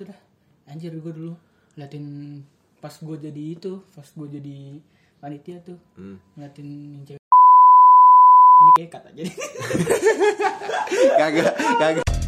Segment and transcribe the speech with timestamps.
[0.00, 0.16] itu dah
[0.64, 1.36] anjir gue dulu
[1.76, 2.40] ngeliatin
[2.80, 4.80] pas gue jadi itu pas gue jadi
[5.20, 6.16] panitia tuh Hmm.
[6.32, 7.20] ngeliatin yang cewek
[8.56, 9.28] ini kayak kata jadi
[11.20, 12.19] Kagak, kagak.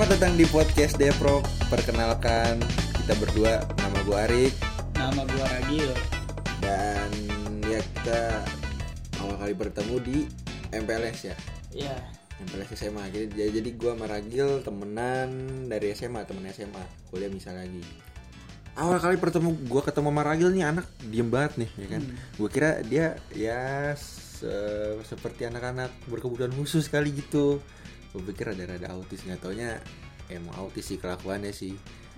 [0.00, 1.44] Selamat datang di podcast Depro.
[1.68, 2.56] Perkenalkan
[3.04, 4.54] kita berdua, nama gue Arik.
[4.96, 5.92] Nama gue Ragil.
[6.56, 7.10] Dan
[7.68, 8.40] ya kita
[9.20, 10.18] awal kali bertemu di
[10.72, 11.36] MPLS ya.
[11.76, 11.92] ya
[12.40, 15.28] MPLS SMA jadi jadi, gue sama Ragil temenan
[15.68, 16.80] dari SMA temen SMA
[17.12, 17.84] kuliah bisa lagi.
[18.80, 22.02] Awal kali pertemu gue ketemu sama Ragil nih anak diem banget nih ya kan?
[22.40, 27.60] Gue kira dia ya se- seperti anak-anak berkebutuhan khusus kali gitu
[28.10, 29.78] gue pikir ada rada autis nggak taunya
[30.30, 31.74] emang autis sih kelakuannya sih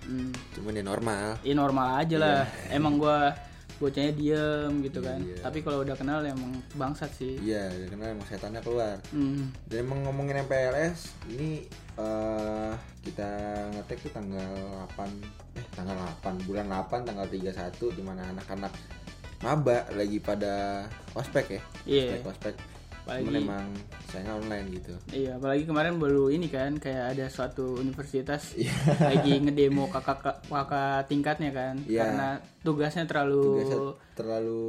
[0.09, 2.41] hmm, cuman ya normal ya normal aja lah
[2.73, 3.19] emang gue
[3.81, 5.43] bocahnya diem gitu kan Iya.
[5.43, 9.67] tapi kalau udah kenal emang bangsat sih iya karena emang setannya keluar hmm.
[9.67, 11.67] Dan emang ngomongin MPLS ini
[11.99, 13.29] eh kita
[13.75, 18.71] ngetek tuh tanggal 8 eh tanggal 8 bulan 8 tanggal 31 di mana anak-anak
[19.43, 20.87] maba lagi pada
[21.19, 21.63] ospek ya.
[21.83, 22.03] Iya.
[22.23, 22.55] Ospek ospek.
[23.03, 23.67] Apalagi- Cuman emang
[24.07, 24.95] sayangnya online gitu.
[25.11, 28.71] Iya, apalagi kemarin baru ini kan kayak ada suatu universitas Iya.
[29.03, 32.01] lagi ngedemo kakak kakak tingkatnya kan Iya.
[32.01, 32.29] karena
[32.63, 33.79] tugasnya terlalu Tugasnya
[34.15, 34.63] terlalu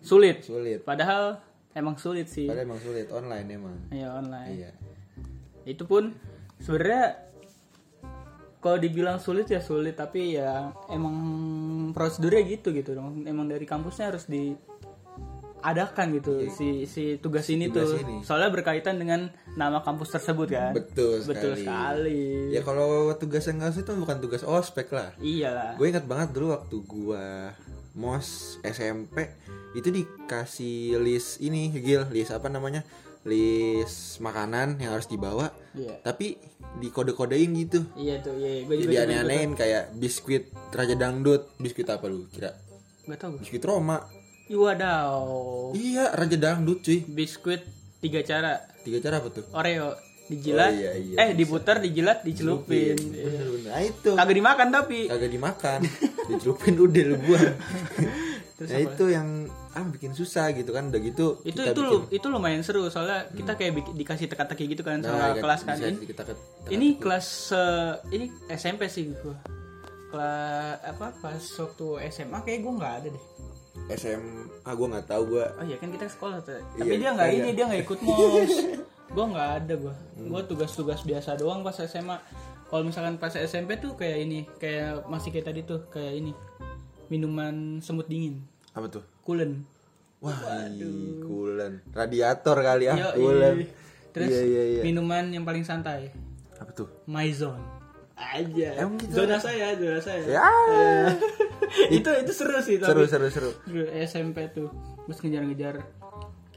[0.00, 0.40] sulit.
[0.40, 0.80] sulit.
[0.82, 1.36] Padahal
[1.70, 2.48] emang sulit sih.
[2.48, 3.76] Padahal emang sulit online emang.
[3.90, 4.48] Iya online.
[4.50, 4.70] Iya.
[5.66, 6.16] Itu pun
[6.56, 7.28] sebenarnya
[8.56, 11.16] kalau dibilang sulit ya sulit tapi ya emang
[11.90, 13.24] prosedurnya gitu gitu dong.
[13.24, 14.28] Emang dari kampusnya harus
[15.60, 17.72] diadakan gitu si si tugas ini Iya.
[17.72, 18.00] Tugas tuh.
[18.00, 18.16] ini.
[18.24, 20.72] Soalnya berkaitan dengan nama kampus tersebut kan.
[20.72, 21.64] Betul Betul sekali.
[21.64, 22.22] sekali.
[22.50, 25.12] Ya kalau tugas yang nggak itu bukan tugas ospek lah.
[25.20, 25.76] Iyalah.
[25.76, 27.26] Gue ingat banget dulu waktu gue
[27.92, 29.28] mos SMP
[29.72, 32.80] itu dikasih list ini Gil, list apa namanya?
[33.22, 35.52] List makanan yang harus dibawa.
[35.76, 36.00] Iya.
[36.00, 36.40] Tapi
[36.80, 37.84] dikode-kodein gitu.
[37.92, 38.64] Iya tuh, iya.
[38.64, 41.52] Gue juga Jadi aneh-anehin kayak biskuit Raja Dangdut.
[41.60, 42.56] Biskuit apa lu kira?
[43.04, 43.42] Gak tau gue.
[43.44, 44.00] Biskuit Roma.
[44.50, 45.14] Ih, Wadaw.
[45.72, 47.06] Iya, Raja Dangdut cuy.
[47.06, 47.62] Biskuit
[48.00, 48.58] tiga cara.
[48.82, 49.46] Tiga cara apa tuh?
[49.52, 49.94] Oreo
[50.26, 52.94] dijilat, Oh, iya, iya, eh diputar, dijilat, dicelupin.
[52.94, 53.66] Bener-bener.
[53.66, 54.10] Nah itu.
[54.12, 54.98] Kagak dimakan tapi.
[55.06, 55.80] Kagak dimakan.
[56.28, 57.54] Dicelupin udah lu buang.
[58.60, 59.28] nah itu yang
[59.72, 63.24] ah bikin susah gitu kan udah gitu Itu itu bikin- lu, itu lumayan seru soalnya
[63.32, 65.76] kita kayak bik- dikasih teka-teki gitu kan sama Nah, iya, kelas kan.
[65.80, 69.32] Ini, kita ke- ini kelas eh, ini SMP sih gua.
[70.10, 73.22] Kelas apa pas waktu SMA kayak gue nggak ada deh.
[73.94, 76.54] SMA gue nggak tahu gue Oh iya kan kita sekolah tuh.
[76.54, 77.38] Iya, Tapi dia nggak kagak.
[77.38, 78.54] ini dia nggak ikut mos.
[79.14, 79.94] gue nggak ada gue.
[80.20, 82.16] Gue tugas-tugas biasa doang pas SMA.
[82.66, 86.30] Kalau misalkan pas SMP tuh kayak ini, kayak masih kayak tadi tuh kayak ini
[87.10, 88.38] minuman semut dingin,
[88.70, 89.66] apa tuh kulen.
[90.22, 90.38] wah
[91.20, 93.18] kulen radiator kali ya Yoi.
[93.18, 93.56] kulen
[94.14, 94.82] Terus Iya, iya, iya.
[94.86, 96.14] minuman yang paling santai,
[96.54, 97.58] apa tuh Maison.
[98.14, 98.78] Aja.
[98.78, 99.18] Emang gitu?
[99.18, 100.22] Zona saya, zona saya.
[100.28, 100.46] ya
[101.96, 104.68] itu itu seru sih seru tapi seru seru Seru, SMP tuh.
[105.06, 105.74] Terus ngejar-ngejar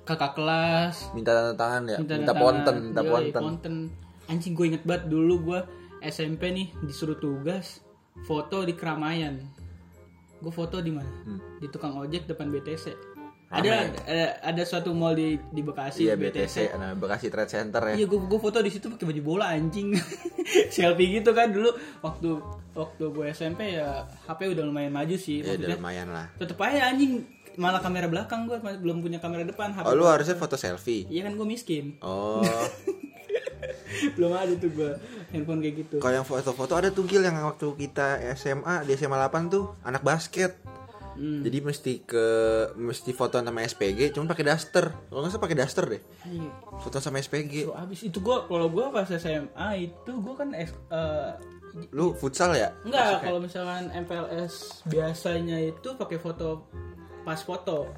[0.04, 1.98] kakak kelas, minta tanda tangan ya?
[2.04, 3.76] Minta, tanda ponten minta Yoi, ponten.
[4.28, 5.60] anjing gue inget banget dulu gue
[6.04, 7.80] SMP nih disuruh tugas
[8.28, 9.40] foto di keramaian.
[10.44, 11.08] Gue foto di mana?
[11.24, 11.40] Hmm.
[11.58, 12.92] di tukang ojek depan BTC
[13.54, 13.70] ada,
[14.10, 18.06] ada ada suatu mall di di Bekasi iya BTC nah Bekasi Trade Center ya Iya,
[18.10, 19.94] gue gue foto di situ pakai baju bola anjing.
[20.74, 21.70] Selfie gitu kan dulu
[22.02, 22.30] waktu
[22.74, 25.46] waktu gue SMP ya HP udah lumayan maju sih.
[25.46, 27.22] ya udah lumayan lah tetep aja anjing
[27.54, 29.86] malah kamera belakang gue belum punya kamera depan HP.
[29.86, 32.02] oh lu harusnya foto selfie Iya kan gue miskin.
[32.02, 32.42] oh
[34.18, 34.92] belum ada tuh gue
[35.32, 35.96] handphone kayak gitu.
[36.02, 40.02] kalau yang foto-foto ada tuh Gil yang waktu kita SMA di SMA 8 tuh anak
[40.02, 40.58] basket
[41.14, 41.42] Hmm.
[41.42, 42.26] Jadi mesti ke
[42.74, 44.86] mesti foto sama SPG, cuman pakai daster.
[44.90, 46.02] Kalau nggak salah pakai daster deh.
[46.24, 47.54] Anjing, Foto sama SPG.
[47.64, 51.32] Tuh, abis itu gue kalau gue pas SMA itu gue kan es- eh,
[51.90, 52.70] Lu futsal ya?
[52.82, 56.70] enggak kalau misalkan MPLS biasanya itu pakai foto
[57.22, 57.90] pas foto.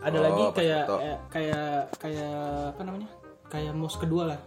[0.00, 0.96] Ada Oh, lagi kayak foto.
[1.00, 1.66] eh, kayak
[1.96, 2.34] kayak
[2.72, 3.08] apa namanya?
[3.46, 4.40] Kayak mos kedua lah.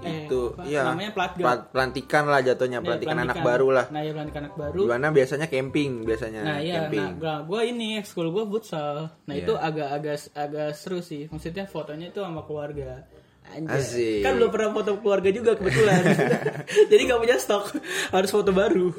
[0.00, 0.62] Eh, itu apa?
[0.64, 0.82] iya.
[0.86, 1.42] Namanya platga.
[1.42, 3.86] Plat- pelantikan lah jatuhnya, Iya, pelantikan anak baru lah.
[3.88, 4.78] Nah, ya pelantikan anak baru.
[4.78, 7.08] Di mana biasanya camping biasanya Nah, iya, camping.
[7.16, 9.12] nah, gue ini ekskul gue futsal.
[9.20, 9.42] Nah, Iya.
[9.42, 11.28] itu agak-agak agak seru sih.
[11.28, 13.04] Maksudnya fotonya itu sama keluarga.
[13.50, 13.76] Anjay.
[13.76, 14.20] Asik.
[14.22, 16.00] Kan belum pernah foto keluarga juga kebetulan.
[16.90, 17.64] Jadi gak punya stok,
[18.10, 18.94] harus foto baru.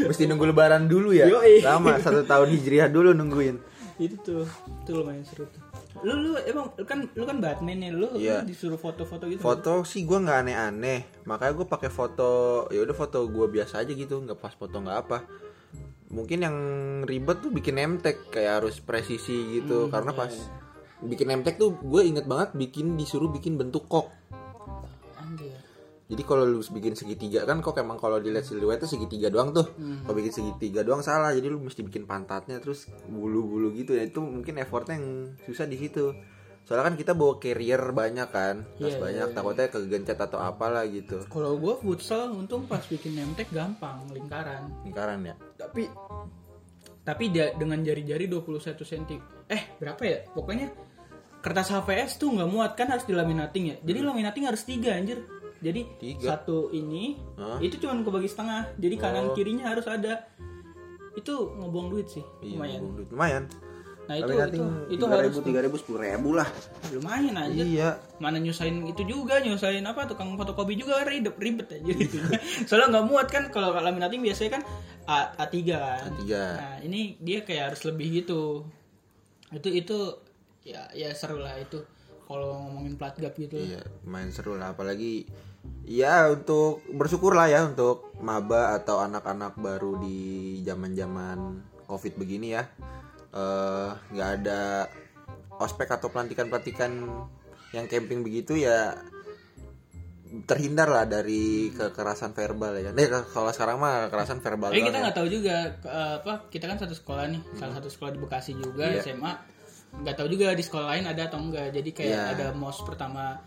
[0.00, 1.28] Mesti nunggu lebaran dulu ya.
[1.28, 1.60] Yoi.
[1.60, 3.60] Lama satu tahun hijriah dulu nungguin.
[4.00, 4.48] itu tuh,
[4.80, 5.60] itu lumayan seru tuh.
[6.00, 8.40] Lu lu emang kan lu kan Batman nih lu, Iya.
[8.42, 11.00] lu disuruh foto-foto gitu foto sih gue nggak aneh-aneh.
[11.26, 12.30] Makanya gue pakai foto
[12.70, 15.18] ya udah foto gue biasa aja gitu nggak pas foto nggak apa.
[16.10, 16.56] Mungkin yang
[17.06, 19.90] ribet tuh bikin nemtek kayak harus presisi gitu.
[19.90, 20.30] Karena pas
[21.02, 24.08] bikin nemtek tuh gue inget banget bikin disuruh bikin bentuk kok
[26.10, 29.70] jadi kalau lu bikin segitiga kan kok emang kalau dilihat siluetnya segitiga doang tuh.
[29.78, 33.94] Kalau bikin segitiga doang salah jadi lu mesti bikin pantatnya terus bulu-bulu gitu.
[33.94, 36.10] Ya itu mungkin effortnya yang susah di situ.
[36.66, 41.22] Soalnya kan kita bawa carrier banyak kan tas Iya, banyak takutnya kegencet atau apalah gitu.
[41.30, 44.66] Kalau gua futsal untung pas bikin nemtek gampang lingkaran.
[44.82, 45.34] Lingkaran ya?
[45.62, 45.86] Tapi
[47.06, 49.02] tapi dia dengan jari-jari 21 cm
[49.46, 50.26] eh berapa ya?
[50.34, 50.74] Pokoknya
[51.38, 53.76] kertas HVS tuh nggak muat kan harus dilaminating ya.
[53.78, 55.22] Jadi laminating harus tiga anjir
[55.60, 56.26] jadi Tiga?
[56.34, 57.60] satu ini Hah?
[57.60, 58.72] itu cuma kebagi setengah.
[58.76, 60.24] Jadi kanan kirinya harus ada.
[61.12, 62.78] Itu ngebuang duit sih Iya, lumayan.
[62.80, 63.08] ngomong duit.
[63.12, 63.44] lumayan.
[64.00, 66.48] Nah itu Tapi itu itu tiga harus ribu tiga ribu sepuluh ribu lah.
[66.90, 67.62] Lumayan aja.
[67.62, 67.88] Iya.
[68.18, 72.18] Mana nyusahin itu juga nyusahin apa tukang fotokopi juga ribet ribet aja gitu.
[72.66, 74.62] Soalnya nggak muat kan kalau laminating biasanya kan
[75.06, 76.10] A, A3 kan.
[76.16, 76.24] A3.
[76.32, 78.66] nah ini dia kayak harus lebih gitu.
[79.50, 79.98] Itu itu
[80.66, 81.78] ya ya seru lah itu.
[82.26, 83.58] Kalau ngomongin plat gap gitu.
[83.58, 84.74] Iya main seru lah.
[84.74, 85.22] Apalagi
[85.84, 92.64] ya untuk bersyukur lah ya untuk maba atau anak-anak baru di zaman-zaman covid begini ya
[93.30, 94.90] Eh, nggak ada
[95.62, 96.90] ospek atau pelantikan-pelantikan
[97.70, 98.98] yang camping begitu ya
[100.50, 102.94] terhindar lah dari kekerasan verbal ya kan.
[102.98, 104.74] Eh, kalau sekarang mah kekerasan verbal.
[104.74, 105.02] Tapi doang kita ya.
[105.06, 108.50] nggak tahu juga eh, apa kita kan satu sekolah nih salah satu sekolah di Bekasi
[108.58, 109.02] juga Iya.
[109.06, 109.32] SMA
[110.02, 112.22] nggak tahu juga di sekolah lain ada atau enggak jadi kayak Iya.
[112.34, 113.38] ada mos pertama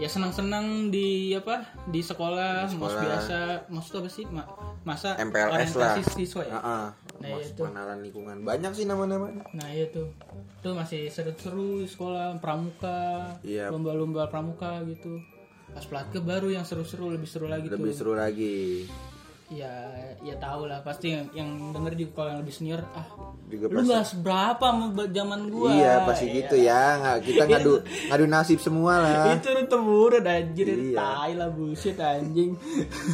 [0.00, 3.02] ya senang-senang di apa di sekolah, mos sekolah.
[3.02, 3.38] biasa
[3.68, 4.48] mos itu apa sih Ma-
[4.82, 5.44] masa MPLS
[5.76, 5.92] lah.
[5.92, 6.84] orientasi siswa ya Heeh.
[7.20, 7.60] Nah, Mas itu.
[7.60, 8.36] pengenalan lingkungan.
[8.40, 9.44] Banyak sih nama-namanya.
[9.52, 10.08] nah itu
[10.58, 13.68] tuh masih seru-seru di sekolah pramuka Iya.
[13.68, 15.20] lomba-lomba pramuka gitu
[15.68, 18.88] pas pelatke baru yang seru-seru lebih seru lagi Lebih tuh seru lagi.
[19.50, 19.72] Ya
[20.22, 23.02] ya tahu lah pasti yang, yang denger juga kalau yang lebih senior ah
[23.50, 26.82] Juga lu nggak seberapa sama zaman gua Iya pasti gitu ya.
[27.02, 29.34] Nggak, kita ngadu ngadu nasib semua lah.
[29.34, 30.94] itu udah temurun anjir Iya.
[30.94, 32.54] tai lah bullshit anjing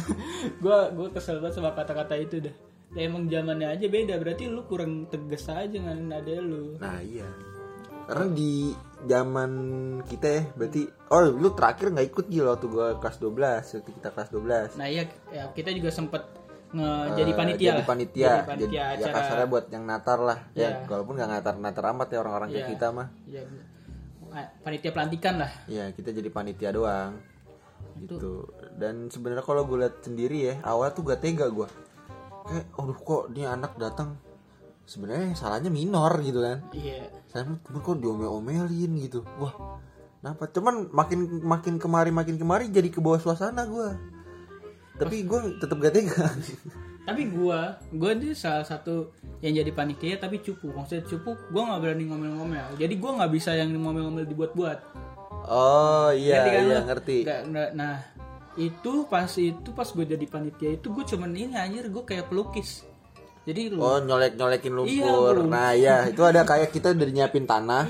[0.63, 2.53] gua gua kesel banget sama kata-kata itu dah
[2.93, 7.25] ya, emang zamannya aja beda berarti lu kurang tegas aja ngan ada lu Nah iya.
[8.07, 8.71] Karena di
[9.05, 9.51] zaman
[10.09, 10.81] kita ya berarti
[11.13, 14.89] oh lu terakhir nggak ikut gila waktu gua kelas 12 waktu kita kelas 12 nah
[14.89, 16.25] iya ya, kita juga sempet
[16.73, 18.25] nge jadi Eh, panitia jadi panitia.
[18.27, 19.13] Jadi jadi, panitia ya acara.
[19.21, 20.39] kasarnya buat yang natar lah.
[20.51, 20.67] Iya.
[20.67, 22.71] ya walaupun nggak natar natar amat ya orang-orang kayak Iya.
[22.75, 23.07] kita mah.
[23.29, 23.41] Ya,
[24.35, 25.51] ah, panitia pelantikan lah.
[25.71, 27.21] Ya kita jadi panitia doang.
[28.03, 28.51] Gitu.
[28.75, 31.65] Dan sebenarnya kalau gue lihat sendiri ya awal tuh gak tega gue
[32.47, 34.15] kayak aduh kok dia anak datang
[34.87, 36.63] sebenarnya salahnya minor gitu kan.
[36.71, 37.11] Iya.
[37.27, 39.21] Saya temen kok diomel-omelin gitu.
[39.37, 39.53] Wah
[40.23, 40.47] kenapa?
[40.49, 44.15] Cuman makin makin kemari makin kemari jadi ke bawah suasana gue
[44.97, 46.25] tapi gue tetap gak tega.
[47.07, 50.75] Tapi gua gua itu salah satu yang jadi panitia tapi cupu.
[50.75, 52.75] Maksudnya cupu gua nggak berani ngomel-ngomel.
[52.75, 54.79] Jadi gua nggak bisa yang ngomel-ngomel dibuat-buat.
[55.47, 56.83] Oh iya Ngerti kan iya lu?
[56.83, 57.17] ngerti.
[57.23, 57.95] Nggak- nggak- nah
[58.59, 62.83] itu pas itu pas gue jadi panitia itu gue cuman ini anjir gue kayak pelukis
[63.47, 65.35] jadi lu oh nyolek nyolekin Iya, lumpur.
[65.39, 65.47] Bro.
[65.47, 67.87] nah ya itu ada kayak kita udah nyiapin tanah.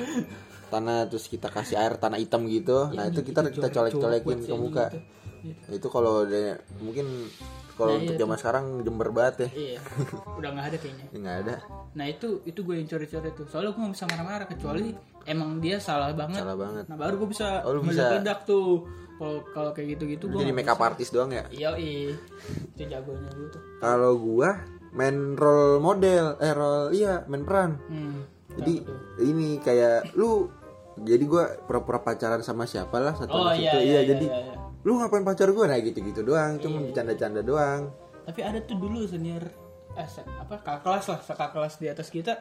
[0.68, 2.92] Tanah terus kita kasih air tanah hitam gitu.
[2.92, 4.86] Nah itu kita kita colek colekin ke muka.
[5.38, 7.08] Nah, itu kalau udah mungkin
[7.74, 9.50] kalau Nah, untuk iya zaman sekarang jember banget ya.
[9.50, 9.80] Iya
[10.36, 11.06] udah nggak ada kayaknya.
[11.08, 11.56] Ya, nggak ada.
[11.94, 13.46] Nah itu itu gue yang coret-coret tuh.
[13.48, 14.86] Soalnya gue nggak bisa marah-marah kecuali
[15.24, 16.42] emang dia salah banget.
[16.42, 16.84] Salah banget.
[16.86, 18.04] Nah baru gue bisa Oh, bisa.
[18.12, 18.86] meledak tuh.
[19.16, 21.48] Kalau kalau kayak gitu-gitu gue jadi makeup artist doang ya?
[21.48, 23.62] Iya iya itu jagonya gue tuh.
[23.80, 24.52] Kalau gua
[24.92, 27.80] main role model eh role iya main peran.
[27.88, 28.24] Hmm.
[28.58, 28.74] jadi
[29.22, 30.50] ini kayak lu
[30.98, 33.78] jadi gua pura-pura pacaran sama siapa lah satu oh iya, situ.
[33.86, 34.56] iya, iya, jadi iya, iya.
[34.82, 35.70] lu ngapain pacar gua?
[35.70, 37.94] Nah gitu-gitu doang cuma bercanda-canda doang.
[38.26, 39.46] Tapi ada tuh dulu senior
[39.94, 42.34] eh, se- apa kakak kelas lah kakak kelas di atas kita.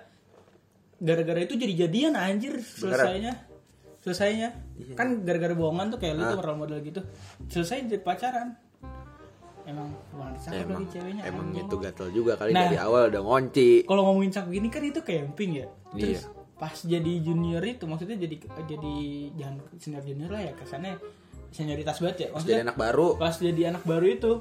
[0.96, 3.44] Gara-gara itu jadi jadian anjir selesainya.
[4.00, 4.48] Selesainya.
[4.80, 4.94] Iya.
[4.96, 7.04] kan gara-gara bohongan tuh kayak lu tuh role model gitu.
[7.52, 8.56] Selesai jadi pacaran
[9.66, 11.66] emang emang cakep emang lagi ceweknya emang anjing.
[11.66, 12.62] itu gatel juga kali Nah.
[12.64, 16.30] dari awal udah ngonci kalau ngomongin cakep gini kan itu camping ya terus Iya.
[16.56, 18.94] pas jadi junior itu maksudnya jadi jadi
[19.34, 20.94] jangan senior junior lah ya kesannya
[21.50, 24.32] senioritas banget ya jadi maksudnya anak baru pas jadi anak baru itu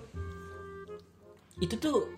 [1.57, 2.11] itu tuh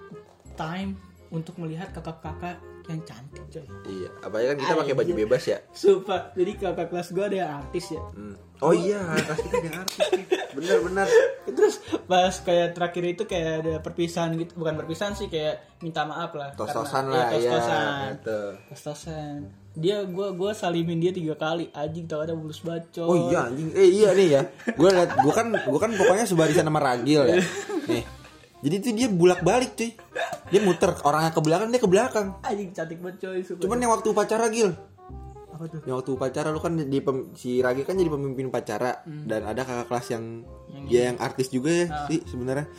[0.54, 0.98] time
[1.30, 2.58] untuk melihat kakak-kakak
[2.88, 7.08] yang cantik coy iya apalagi kan kita pakai baju bebas ya Sumpah, jadi kakak kelas
[7.10, 8.36] gue ada yang artis ya Hmm.
[8.60, 10.26] oh iya kelas kita ada yang artis nih.
[10.50, 11.08] bener-bener
[11.58, 16.32] Terus pas kayak terakhir itu kayak ada perpisahan gitu Bukan perpisahan sih, kayak minta maaf
[16.32, 19.38] lah tos-tosan Karena- lah iya, ya tos-tosan gitu Tos-tosan
[19.78, 23.70] dia gua gua salimin dia tiga kali anjing tau ada mulus bacot Oh iya anjing.
[23.72, 24.42] Eh iya nih ya.
[24.72, 27.38] Gue liat gue kan gue kan pokoknya sebarisan sama Ragil ya.
[27.92, 28.02] Nih.
[28.58, 29.94] Jadi tuh dia bulak-balik cuy.
[30.48, 32.28] Dia muter orangnya ke belakang dia ke belakang.
[32.42, 33.62] anjing cantik banget coy sumpah.
[33.64, 34.72] Cuman yang waktu upacara Gil.
[35.50, 38.92] apa tuh Yang waktu upacara lu kan di pem- si Ragil kan jadi pemimpin upacara
[39.04, 40.24] dan ada kakak kelas yang
[40.86, 42.70] dia yang artis juga ya sih sebenarnya.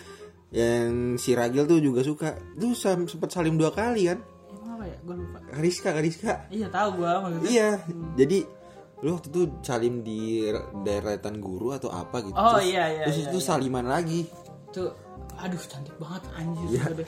[0.48, 2.28] Yang si Ragil tuh juga suka.
[2.54, 4.22] Tuh sam- sempet salim dua kali kan.
[4.48, 6.32] emang apa ya gua lupa Kariska, Kariska.
[6.48, 7.70] iya tahu gua maksudnya Iya.
[8.16, 8.38] Jadi
[8.98, 10.46] lu waktu itu salim di
[10.80, 12.32] deretan guru atau apa gitu.
[12.32, 14.24] Oh, Terus- iya, iya, Terus iya, itu saliman lagi.
[14.68, 14.90] tuh
[15.34, 16.82] aduh cantik banget anjir Iya.
[16.88, 17.06] sumpah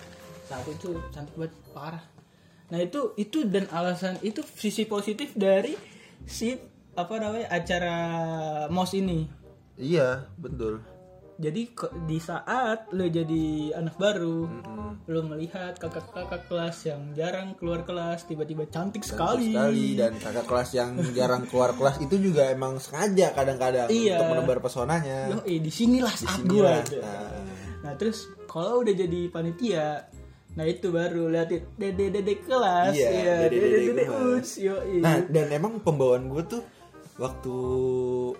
[0.50, 2.02] saat itu cantik banget parah
[2.66, 5.78] nah itu itu dan alasan itu sisi positif dari
[6.22, 6.58] si
[6.92, 7.96] apa namanya acara
[8.66, 9.38] mos ini
[9.74, 10.84] Iya, betul.
[11.36, 11.72] jadi
[12.04, 14.44] di saat lo jadi anak baru
[15.08, 20.70] lo melihat kakak-kakak kelas yang jarang keluar kelas tiba-tiba cantik sekali, Sekali dan kakak kelas
[20.76, 24.20] yang jarang keluar kelas itu juga emang sengaja kadang-kadang Iya.
[24.20, 25.32] untuk menebar pesonanya.
[25.32, 26.60] Yo, eh, di sinilah saat gitu.
[27.00, 27.40] Nah,
[27.80, 30.12] Nah terus kalau udah jadi panitia,
[30.58, 34.98] nah itu baru liatin dede dede kelas, Iya, ya, dede dede us, yoi.
[34.98, 36.62] Nah, dan emang pembawaan gue tuh
[37.20, 37.54] waktu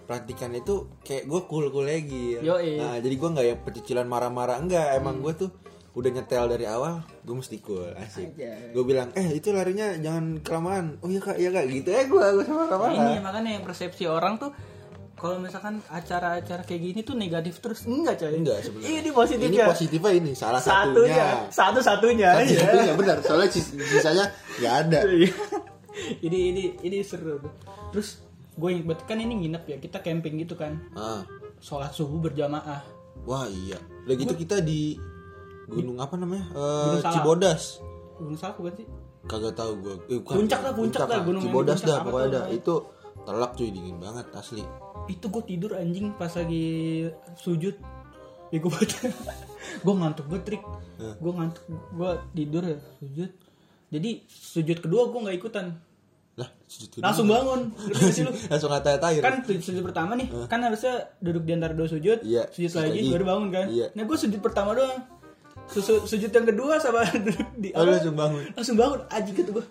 [0.09, 2.41] pelantikan itu kayak gue cool cool lagi.
[2.43, 2.83] Yoi.
[2.83, 4.99] Nah, jadi gue nggak yang pecicilan marah-marah enggak.
[4.99, 5.51] Emang gue tuh
[5.91, 8.39] udah nyetel dari awal, gue mesti cool, asik.
[8.75, 11.03] Gue bilang, eh itu larinya jangan kelamaan.
[11.03, 14.07] Oh iya kak, iya kak, gitu ya gue, gue sama marah ini makanya yang persepsi
[14.07, 14.55] orang tuh
[15.21, 18.99] kalau misalkan acara-acara kayak gini tuh negatif terus enggak coy Enggak sebenarnya.
[18.99, 21.27] ini positif Ini ya positifnya ini salah satunya satunya.
[21.53, 24.25] satu satunya Satu ya satunya benar, soalnya sis- sisanya
[24.57, 24.99] nggak ada.
[25.05, 25.33] Iya.
[26.27, 27.37] ini ini ini seru
[27.91, 31.21] terus gue inget kan ini nginep ya kita camping gitu kan Ah,
[31.59, 32.81] sholat subuh berjamaah
[33.23, 33.77] wah iya.
[34.03, 34.97] Udah gitu kita di
[35.67, 36.49] gunung apa namanya?
[36.51, 37.13] Eh, Gunung.
[37.13, 37.63] Cibodas.
[38.17, 38.87] gunung salak bukan sih
[39.23, 39.95] Kagak tahu gue.
[40.09, 40.35] Eh, bukan.
[40.41, 42.45] Puncak lah, puncak lah, gunung Cibodas dah pokoknya dah.
[42.49, 42.89] Itu
[43.21, 44.65] telak cuy dingin banget asli.
[45.11, 46.65] Itu gue tidur anjing pas lagi
[47.37, 47.75] sujud.
[48.49, 48.71] Ya gue
[49.85, 50.63] gue ngantuk banget trik.
[51.19, 53.31] Gue ngantuk gue tidur ya sujud.
[53.91, 55.67] Jadi sujud kedua gue nggak ikutan.
[56.35, 57.05] Lah, sujud kedua.
[57.05, 57.61] langsung bangun.
[57.91, 58.31] Lu.
[58.47, 59.21] Langsung ngata air.
[59.21, 63.25] kan sujud, pertama nih kan harusnya duduk di antara dua sujud Iya, sujud lagi, baru
[63.27, 63.67] bangun kan?
[63.69, 63.87] Iya.
[63.93, 65.03] nah gue sujud pertama doang.
[65.67, 68.43] Susu- sujud yang kedua sama duduk di Oh, langsung bangun.
[68.53, 69.01] langsung bangun.
[69.09, 69.67] Anjing gitu gue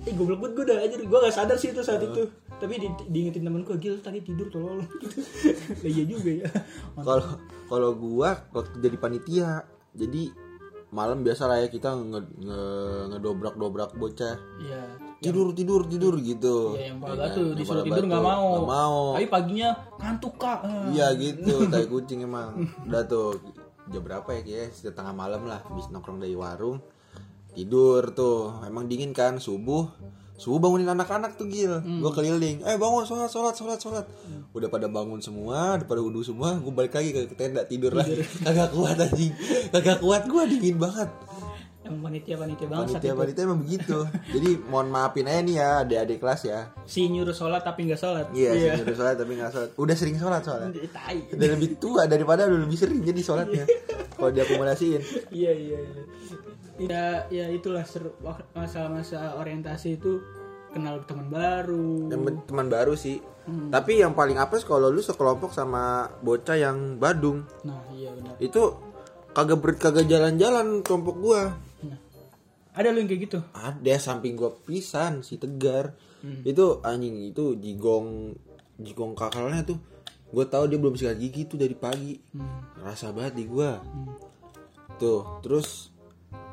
[0.00, 2.88] eh goblok banget gue udah aja gue gak sadar sih itu saat itu tapi di,
[3.06, 5.06] diingetin temen gue gil tadi tidur tolol gitu
[5.82, 6.48] lah iya juga ya
[7.06, 7.26] Kalau
[7.68, 9.50] kalau gua waktu jadi panitia,
[9.92, 10.32] jadi
[10.88, 14.40] malam biasa lah ya kita nge, nge- ngedobrak-dobrak bocah.
[14.56, 14.82] Iya.
[15.20, 16.78] Tidur tidur tidur gitu.
[16.80, 17.36] Ya yang pada Ya?
[17.36, 18.48] Yang disuruh tidur nggak mau.
[18.56, 19.00] Nggak mau.
[19.20, 19.68] Tapi paginya
[20.00, 20.58] ngantuk kak.
[20.64, 20.84] Eh.
[20.96, 22.64] Iya gitu, tai kucing emang.
[22.88, 23.36] Udah tuh
[23.92, 26.80] jam berapa ya kayaknya sekitar tengah malam lah habis nongkrong dari warung.
[27.52, 29.92] Tidur tuh, emang dingin kan subuh.
[30.38, 31.82] Subuh bangunin anak-anak tuh Gil.
[31.82, 32.62] Gue keliling.
[32.62, 34.06] Eh bangun sholat sholat sholat sholat.
[34.54, 36.54] Udah pada bangun semua, udah pada wudhu semua.
[36.62, 38.22] Gue balik lagi ke tenda tidur lagi.
[38.46, 39.34] Kagak kuat anjing.
[39.74, 41.10] Kagak kuat gue dingin banget.
[41.88, 43.98] Emang panitia panitia banget Panitia panitia emang begitu.
[44.28, 46.60] Jadi mohon maafin aja nih ya adik-adik kelas ya.
[46.84, 48.26] Si nyuruh sholat tapi nggak sholat.
[48.36, 49.70] Iya, sih udah sholat tapi nggak sholat.
[49.74, 50.68] Udah sering sholat soalnya.
[50.76, 50.90] Iya.
[50.92, 51.18] Tai.
[51.32, 53.64] udah lebih tua daripada udah lebih sering jadi sholatnya
[54.20, 55.00] kalau diakumulasiin
[55.32, 56.02] Iya iya iya.
[56.78, 58.14] Ya ya itulah seru
[58.54, 60.22] masa-masa orientasi itu
[60.70, 62.06] kenal teman baru.
[62.46, 63.18] teman baru sih.
[63.48, 67.48] Tapi yang paling apes kalau lu sekelompok sama bocah yang Badung.
[67.64, 68.36] Nah iya benar.
[68.38, 68.76] itu
[69.32, 71.56] kagak ber kagak jalan-jalan kelompok gua.
[71.80, 71.98] Nah.
[72.76, 73.38] Ada lu yang kayak gitu?
[73.56, 75.96] ada samping gua pisan si Tegar.
[76.44, 78.36] Itu anjing itu jigong
[78.76, 79.80] jigong kakalnya tuh.
[80.28, 82.20] Gua tahu dia belum sikat gigi tuh dari pagi.
[82.84, 83.80] Rasa banget di gua.
[85.00, 85.88] Tuh terus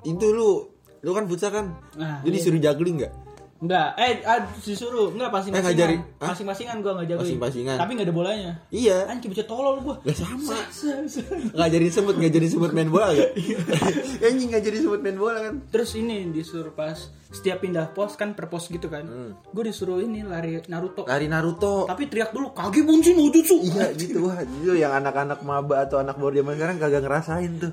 [0.06, 0.70] itu lu
[1.02, 3.14] lu kan futsal kan Nah, jadi disuruh juggling nggak
[3.56, 6.02] Enggak, eh ah, disuruh enggak pasti Eh, ngajarin.
[6.20, 6.36] Hah?
[6.36, 7.24] Masing-masingan gua ngajarin.
[7.24, 7.78] Masing-masingan.
[7.80, 8.52] Tapi enggak ada bolanya.
[8.68, 9.96] iya Anjing bocah tolol gua.
[10.04, 10.60] Lah sama.
[10.68, 11.24] Sa- sa-
[11.56, 13.32] ngajarin semut ngajarin semut main bola gak?
[14.28, 17.00] anjing ngajarin semut main bola kan Terus ini disuruh pas
[17.32, 19.08] setiap pindah pos kan per pos gitu kan.
[19.48, 21.08] Gue disuruh ini lari Naruto.
[21.08, 23.64] lari Naruto Tapi teriak dulu kage bunsin no jutsu.
[23.64, 27.72] iya gitu wah itu yang anak-anak maba atau anak baru zaman sekarang kagak ngerasain tuh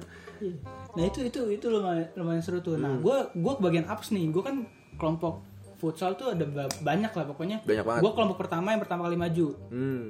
[0.92, 2.76] Nah itu itu itu lumayan, lumayan seru tuh.
[2.76, 4.28] Nah gue gue kebagian apes nih.
[4.28, 5.40] Gue kan kelompok
[5.76, 7.64] futsal tuh ada ba- banyak lah pokoknya.
[7.64, 8.00] Banyak banget.
[8.00, 9.46] Gue kelompok pertama yang pertama kali maju.
[9.68, 10.04] hmm.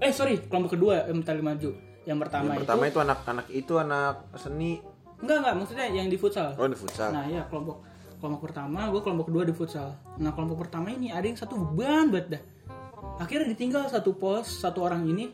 [0.00, 1.70] Eh sorry kelompok kedua yang pertama kali maju.
[2.00, 4.70] Yang pertama, yang itu pertama itu anak-anak itu anak seni
[5.20, 6.56] enggak enggak maksudnya yang di futsal.
[6.56, 7.84] oh di futsal Nah ya kelompok
[8.16, 9.88] kelompok pertama, gue kelompok kedua di futsal.
[10.16, 12.42] Nah kelompok pertama ini ada yang satu beban banget dah.
[13.20, 15.28] Akhirnya ditinggal satu pos satu orang ini,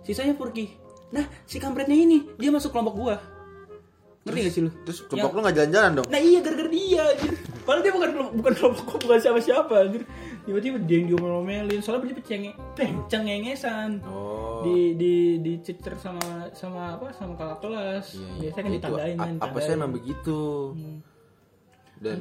[0.00, 0.68] sisanya pergi.
[1.10, 3.16] Nah si kampretnya ini dia masuk kelompok gua.
[4.20, 4.70] Ngerti gak sih lu?
[4.84, 6.06] terus kelompok lu nggak jalan-jalan dong?
[6.12, 7.32] Nah iya gara-gara dia anjir.
[7.64, 10.02] Padahal dia bukan bukan kelompok bukan siapa-siapa anjir.
[10.40, 12.52] tiba-tiba dia yang diomel-omelin soalnya dia cenge
[13.08, 14.04] cengengesan.
[14.04, 14.60] Oh.
[14.60, 18.06] Di di dicecer sama sama apa sama kakak kelas.
[18.12, 18.40] Iya, iya.
[18.44, 20.40] biasanya kan Itu ditandain kan apa sih emang begitu.
[21.96, 22.20] Dan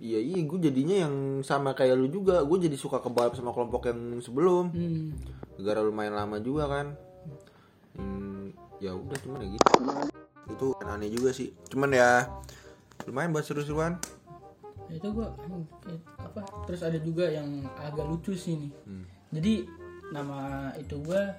[0.00, 1.14] iya iya gue jadinya yang
[1.44, 2.40] sama kayak lu juga.
[2.40, 4.72] Gue jadi suka kebalap sama kelompok yang sebelum.
[4.72, 5.12] Hmm.
[5.60, 6.96] negara lumayan lama juga kan.
[8.00, 10.11] Hmm, ya udah cuman ya gitu
[10.50, 11.54] itu kan aneh juga sih.
[11.70, 12.26] Cuman ya
[13.06, 13.98] lumayan buat seru-seruan.
[14.90, 15.64] Ya, itu gua hmm,
[16.20, 19.04] apa terus ada juga yang agak lucu sih nih Hmm.
[19.32, 19.64] jadi
[20.12, 21.32] nama itu gua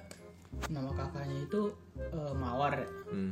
[0.66, 2.82] nama kakaknya itu eh, mawar.
[3.06, 3.30] Hmm.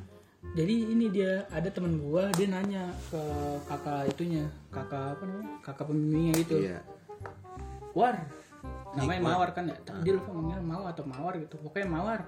[0.54, 3.22] jadi ini dia ada temen gua dia nanya ke
[3.66, 6.56] kakak itunya kakak apa namanya kakak pembimbingnya gitu.
[6.70, 6.78] Iya.
[7.94, 8.14] War
[8.94, 9.76] namanya mawar kan ya?
[9.82, 11.58] Tapi dia lupa manggilnya mawar atau mawar gitu.
[11.58, 12.20] Pokoknya mawar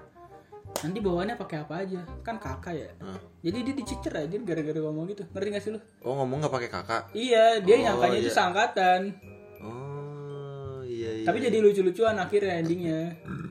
[0.83, 2.01] nanti bawaannya pakai apa aja?
[2.19, 2.89] Kan kakak ya.
[2.99, 3.19] Hah.
[3.39, 5.23] jadi dia dicecer aja gara-gara ngomong gitu.
[5.31, 5.79] Ngerti gak sih lu?
[6.03, 7.01] Oh ngomong nggak pakai kakak?
[7.15, 8.35] Iya dia Oh, nyangkanya itu iya.
[8.35, 9.01] seangkatan.
[9.63, 13.01] Oh iya iya tapi jadi lucu-lucuan akhirnya endingnya.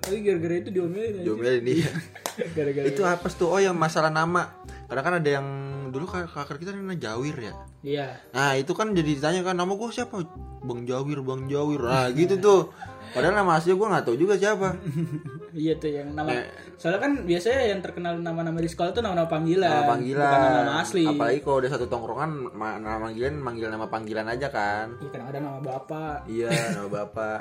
[0.02, 1.26] Tapi gara-gara itu diomelin aja.
[1.26, 1.72] Jomel ini
[2.56, 3.48] gara-gara itu apa tuh?
[3.48, 4.50] Oh yang masalah nama.
[4.84, 5.46] Karena kan ada yang
[5.88, 7.54] dulu kakak kita namanya Jawir ya.
[7.84, 8.06] Iya.
[8.34, 10.20] Nah itu kan jadi ditanya kan nama gue siapa?
[10.64, 11.80] Bang Jawir Bang Jawir.
[11.80, 12.60] Nah gitu tuh.
[13.14, 14.74] Padahal nama asli gue gak tahu juga siapa
[15.54, 16.44] iya tuh yang nama Nah.
[16.74, 20.26] soalnya kan biasanya yang terkenal nama-nama di sekolah tuh nama-nama panggilan Nama panggilan.
[20.26, 21.04] bukan nama asli.
[21.06, 24.86] Apalagi kalau udah satu tongkrongan ma- Nama panggilan manggil nama panggilan aja kan.
[24.96, 26.16] Iya kadang ada nama bapak.
[26.26, 27.40] Iya nama bapak.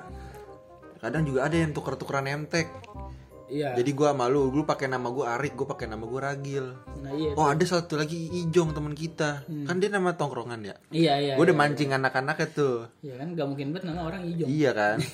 [1.00, 2.72] Kadang juga ada yang tuker-tukeran emtek
[3.46, 3.76] iya.
[3.76, 6.66] Jadi gue malu Dulu pakai nama gue Arik Gue pakai nama gue Ragil.
[7.00, 9.44] Nah iya Oh ada satu lagi Ijong teman kita.
[9.64, 10.76] Kan dia nama tongkrongan ya?
[10.90, 11.62] Iya iya Gue udah iya.
[11.62, 12.88] mancing anak-anaknya tuh.
[13.00, 14.48] Iya kan gak mungkin banget nama orang Ijong.
[14.48, 14.98] Iya kan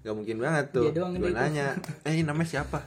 [0.00, 0.88] Gak mungkin banget tuh.
[0.88, 1.66] Iya doang Gue dia nanya
[2.02, 2.80] Eh ini namanya siapa?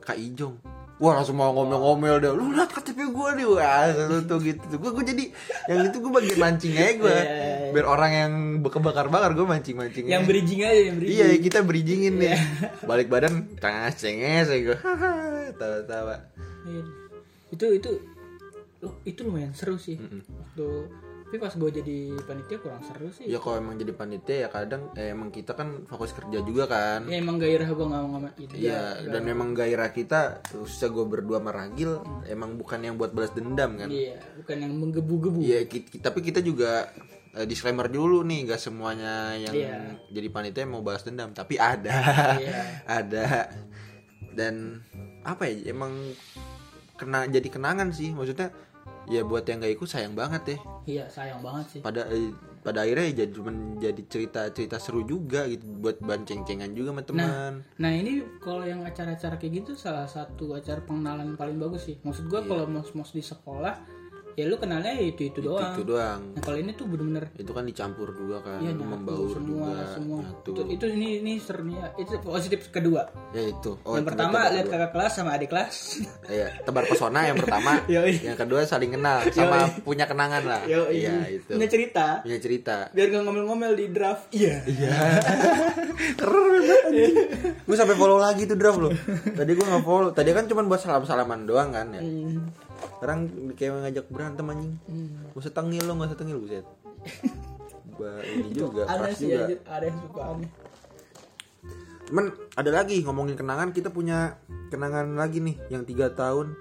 [0.00, 0.56] Kak Ijong.
[0.94, 3.46] Wah langsung mau ngomel-ngomel deh Lu liat KTP gue nih.
[3.46, 4.78] Wah tuh, tuh gitu tuh.
[4.80, 5.24] Gue jadi
[5.66, 7.70] Yang itu gue bagian mancing aja gue Iya, iya, iya.
[7.70, 11.18] Biar orang yang kebakar-bakar Gue mancing-mancing yang bridging aja yang bridging.
[11.18, 12.32] Iya kita bridgingin nih.
[12.82, 14.76] Balik badan Cenges cenges ya gue
[15.54, 16.16] Tawa-tawa.
[17.50, 17.90] Itu itu
[18.80, 19.96] lu- itu lumayan seru sih.
[19.96, 20.66] Waktu
[21.34, 24.94] tapi pas gue jadi panitia kurang seru sih Ya kalau emang jadi panitia ya kadang
[24.94, 28.38] eh, Emang kita kan fokus kerja juga kan ya emang gairah gue nggak mau ngomong
[28.38, 31.90] itu Iya, dan memang gairah kita khususnya gue berdua sama Ragil
[32.30, 33.90] emang bukan yang buat balas dendam kan.
[33.90, 35.66] iya bukan yang menggebu-gebu Iya,
[35.98, 36.86] tapi kita juga
[37.34, 39.74] eh, disclaimer dulu nih, gak semuanya yang Iya.
[40.14, 41.98] jadi panitia mau balas dendam, tapi ada,
[42.38, 42.62] Iya.
[43.02, 43.26] ada.
[44.30, 44.86] Dan
[45.26, 46.14] apa ya, emang
[46.94, 48.54] kena jadi kenangan sih, maksudnya
[49.08, 50.58] ya buat yang gak ikut sayang banget ya.
[50.88, 52.32] iya sayang banget sih Pada eh,
[52.64, 57.52] pada akhirnya ya jadi cuman jadi cerita-cerita seru juga gitu buat banceng-cengan juga sama teman.
[57.76, 62.32] nah ini kalau yang acara-acara kayak gitu salah satu acara pengenalan paling bagus sih maksud
[62.32, 63.76] gue kalau mos-mos di sekolah
[64.34, 65.74] ya lu kenalnya ya itu itu doang.
[65.74, 66.20] Itu doang.
[66.34, 69.68] nah kalau ini tuh bener-bener itu kan dicampur juga kan Iya, itu nyatu membaur semua
[69.70, 70.20] juga semua.
[70.22, 70.50] nyatu.
[70.50, 73.02] itu, itu ini ini serunya itu positif kedua.
[73.30, 73.70] Ya itu.
[73.86, 75.74] Oh, yang pertama lihat kakak kelas sama adik kelas.
[76.34, 77.78] Iya tebar pesona yang pertama.
[78.26, 80.62] Yang kedua saling kenal sama punya kenangan lah.
[80.66, 81.52] Iya itu.
[81.54, 82.06] Punya cerita.
[82.24, 82.76] Punya cerita.
[82.90, 84.32] Biar gak ngomel-ngomel di draft.
[84.32, 84.64] Iya.
[84.66, 84.92] Iya.
[86.18, 86.84] Keren banget
[87.64, 88.90] gue sampai follow lagi tuh draft lo
[89.34, 92.02] tadi gue nggak follow tadi kan cuma buat salam salaman doang kan ya
[92.74, 92.90] Hmm.
[92.98, 93.18] sekarang
[93.54, 94.74] kayak ngajak berantem anjing.
[95.30, 96.66] Gak usah tengil lo gak usah tengil buset.
[97.94, 99.54] Ba, ini juga ada sih juga.
[99.70, 100.50] ada yang suka aneh.
[102.04, 104.36] Cuman ada lagi ngomongin kenangan kita punya
[104.68, 106.52] kenangan lagi nih yang tiga tahun.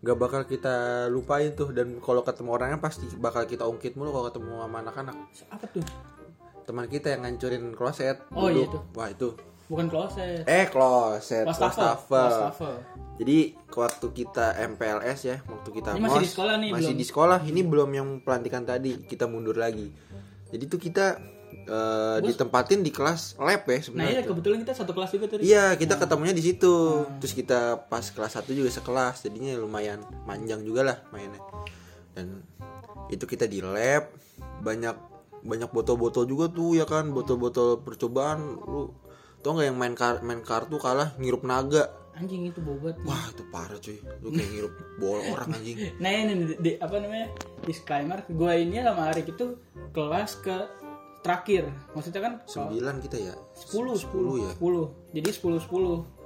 [0.00, 4.32] Gak bakal kita lupain tuh dan kalau ketemu orangnya pasti bakal kita ungkit mulu kalau
[4.32, 5.16] ketemu sama anak-anak.
[5.52, 5.84] Apa tuh?
[6.64, 8.80] Teman kita yang ngancurin kloset Oh, iya tuh.
[8.94, 9.34] wah itu
[9.70, 12.82] bukan closet eh kloset wastafel
[13.20, 16.96] jadi waktu kita MPLS ya waktu kita Ini masih mos, di sekolah nih, masih belum?
[16.96, 17.38] di sekolah.
[17.44, 19.92] Ini belum yang pelantikan tadi kita mundur lagi.
[20.48, 21.20] Jadi tuh kita
[21.68, 24.12] eh, ditempatin di kelas lab ya nah sebenarnya.
[24.16, 25.44] iya kebetulan kita satu kelas juga tadi.
[25.44, 27.04] Iya, kita ketemunya di situ.
[27.20, 27.60] Terus kita
[27.92, 31.44] pas kelas 1 juga sekelas, jadinya lumayan panjang juga lah mainnya.
[32.16, 32.40] Dan
[33.12, 34.08] itu kita di lab
[34.64, 34.96] banyak
[35.44, 38.56] banyak botol-botol juga tuh ya kan, botol-botol percobaan.
[38.64, 38.96] Lu
[39.40, 41.96] tau nggak yang main kar- main kartu kalah ngirup naga.
[42.20, 43.96] anjing itu bobat Wah, itu parah cuy.
[44.20, 45.88] Lu kayak ngirup bola orang anjing.
[46.04, 47.32] nah ini di, di- apa namanya?
[47.64, 49.56] Disclaimer gue ini sama Arik itu
[49.96, 50.56] kelas ke
[51.24, 51.72] terakhir.
[51.96, 52.76] Maksudnya kan 9
[53.08, 53.32] kita ya.
[53.72, 54.52] 10 10 ya.
[54.52, 56.20] 10 jadi 10 10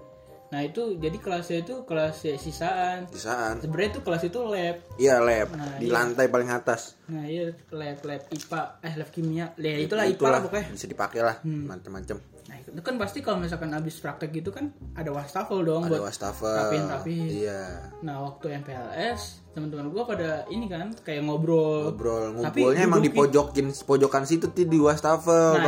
[0.52, 3.10] nah itu jadi kelasnya itu kelas ya, sisaan.
[3.10, 3.58] Sisaan.
[3.58, 4.76] Sebenarnya itu kelas itu lab.
[4.98, 5.48] Iya lab.
[5.50, 5.94] Nah, di iya.
[5.94, 6.94] lantai paling atas.
[7.10, 9.46] Nah iya lab lab IPA eh lab kimia.
[9.58, 10.66] Ya itulah IPA lah pokoknya.
[10.74, 12.33] Bisa dipakai lah macam-macam nah
[12.64, 16.48] itu kan pasti kalau misalkan habis praktek gitu kan ada wastafel dong ada buat wastafel.
[16.48, 17.28] rapiin-rapiin.
[17.28, 17.92] iya.
[18.00, 21.94] Nah waktu MPLS teman-teman gua pada ini kan kayak ngobrol.
[21.94, 22.34] Ngobrol.
[22.34, 25.60] Ngumpulnya emang di pojokin pojokan situ di wastafel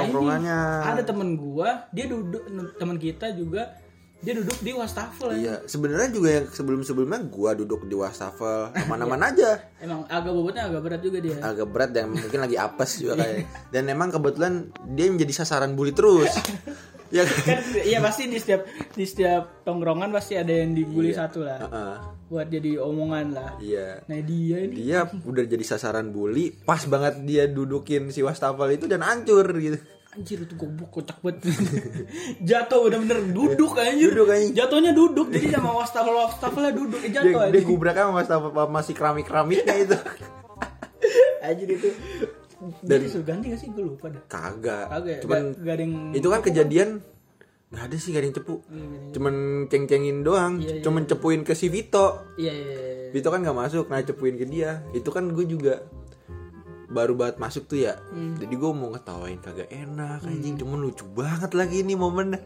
[0.83, 2.43] Nah, ada temen gua, dia duduk
[2.77, 3.79] temen kita juga
[4.27, 5.31] dia duduk di wastafel.
[5.33, 8.83] iya sebenarnya juga yang sebelum sebelumnya gua duduk di wastafel Iya.
[8.85, 11.39] aman-aman aja Emang agak bobotnya agak berat juga dia.
[11.39, 13.37] agak berat dan mungkin lagi apes juga kayak
[13.71, 16.35] dan emang kebetulan dia menjadi sasaran bully terus
[17.07, 21.62] ya kan iya pasti di setiap di setiap tongkrongan pasti ada yang dibully satu lah.
[21.62, 21.95] Heeh.
[22.27, 23.51] Buat jadi omongan lah.
[23.57, 28.67] iya Nah, dia ini dia udah jadi sasaran bully pas banget dia dudukin si wastafel
[28.69, 29.79] itu dan hancur gitu
[30.17, 31.45] anjir itu goblok kocak banget.
[32.49, 34.11] jatuh bener-bener duduk anjir.
[34.11, 34.53] Duduk, anjing.
[34.53, 37.63] Jatuhnya duduk jadi sama wastafel wastafelnya duduk eh, dia, jatuh dia anjir.
[37.63, 39.97] gubraknya sama wastafel masih keramik keramiknya itu
[41.47, 41.89] Anjir itu.
[42.83, 43.69] Dan- Jadi suruh ganti gak sih?
[43.69, 44.23] Gue lupa dah.
[44.27, 46.91] kagak Kagak cuman Gak- gak ada yang itu kan kejadian
[47.67, 48.55] nggak ada sih gak ada yang cepu
[49.11, 49.35] cuman
[49.67, 50.83] ceng-cengin doang Iya, iya.
[50.83, 53.09] cuman cepuin ke si Vito Iya iya iya.
[53.11, 55.83] Vito kan nggak masuk nah cepuin ke dia itu kan gue juga
[56.97, 58.35] baru banget masuk tuh ya Hmm.
[58.35, 62.41] jadi gue mau ngetawain kagak enak anjing cuman lucu banget lagi ini momennya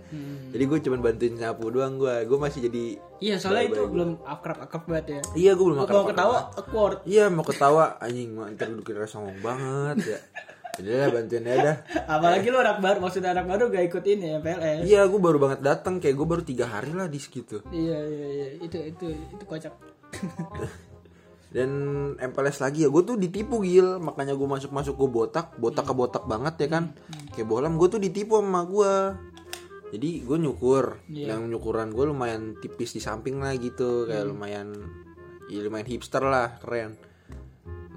[0.51, 3.09] jadi gue cuman bantuin nyapu doang gue gue masih jadi Hmm.
[3.21, 3.93] Iya soalnya itu Bye-bye.
[3.93, 5.21] belum akrab-akrab banget ya.
[5.39, 6.99] iya gue belum Mau makan ketawa awkward.
[7.05, 10.21] iya mau ketawa anjing ntar gue kira songong banget ya
[10.73, 11.77] jadi lah bantuin aja dah
[12.17, 14.81] Apalagi lu anak baru, maksudnya anak baru gak ikut ini ya PLS.
[14.83, 18.27] iya gue baru banget datang kayak gue baru tiga hari lah di situ Iya iya
[18.31, 19.75] iya itu itu itu kocak.
[21.51, 21.71] dan
[22.17, 22.89] MPLS lagi ya.
[22.89, 23.99] Gue tuh ditipu gil.
[23.99, 25.59] Makanya gue masuk masuk gue botak.
[25.59, 26.95] Botak ke botak banget ya kan.
[27.35, 28.95] Kayak bohlam gue tuh ditipu sama gue
[29.91, 31.03] jadi gue nyukur.
[31.11, 31.35] Iya.
[31.35, 34.07] yang nyukuran gue lumayan tipis di samping lah gitu.
[34.07, 34.79] Kayak lumayan
[35.51, 36.63] ya lumayan hipster lah.
[36.63, 36.95] Keren.